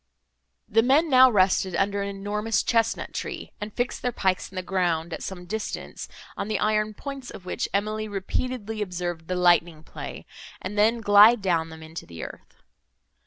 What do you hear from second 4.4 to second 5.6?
in the ground, at some